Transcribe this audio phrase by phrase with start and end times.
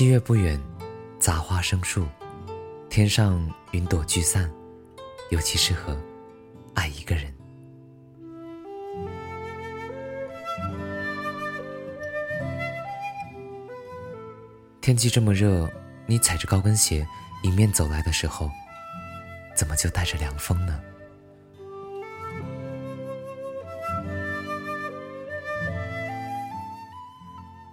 [0.00, 0.58] 七月不远，
[1.18, 2.06] 杂花生树，
[2.88, 4.50] 天上云朵聚散，
[5.28, 5.94] 尤其适合
[6.72, 7.30] 爱一个人。
[14.80, 15.70] 天气这么热，
[16.06, 17.06] 你踩着高跟鞋
[17.42, 18.50] 迎面走来的时候，
[19.54, 20.80] 怎么就带着凉风呢？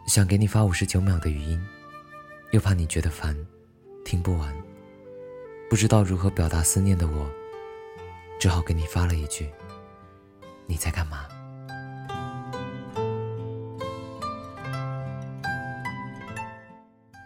[0.08, 1.66] 想给你发五十九秒的语音，
[2.52, 3.36] 又怕你觉得烦，
[4.06, 4.56] 听不完。
[5.70, 7.30] 不知道如何表达思念的我，
[8.40, 9.52] 只好给你发了一句
[10.66, 11.28] ：“你在干嘛？”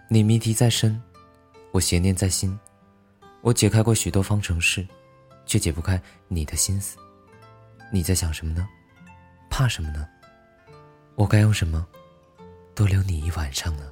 [0.09, 0.99] 你谜题在身，
[1.71, 2.59] 我邪念在心。
[3.41, 4.85] 我解开过许多方程式，
[5.45, 6.97] 却解不开你的心思。
[7.91, 8.67] 你在想什么呢？
[9.49, 10.07] 怕什么呢？
[11.15, 11.87] 我该用什么？
[12.73, 13.91] 多留你一晚上呢。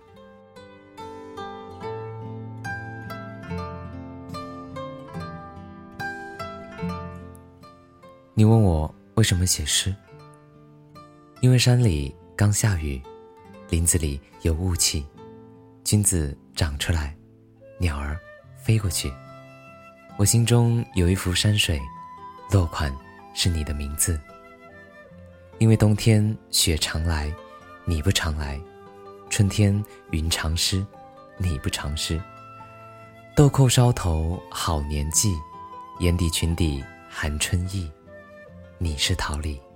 [8.39, 9.93] 你问我为什么写诗？
[11.41, 13.01] 因为山里刚下雨，
[13.67, 15.05] 林子里有雾气，
[15.83, 17.13] 君子长出来，
[17.79, 18.17] 鸟儿
[18.55, 19.11] 飞过去。
[20.15, 21.77] 我心中有一幅山水，
[22.49, 22.95] 落款
[23.33, 24.17] 是你的名字。
[25.57, 27.29] 因为冬天雪常来，
[27.83, 28.57] 你不常来。
[29.29, 30.81] 春天云常湿，
[31.37, 32.17] 你不常湿。
[33.35, 35.35] 豆蔻梢头好年纪，
[35.99, 37.91] 眼底裙底含春意。
[38.81, 39.68] 你是桃李。